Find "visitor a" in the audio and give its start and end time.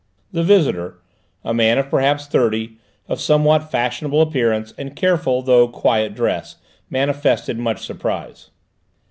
0.41-1.53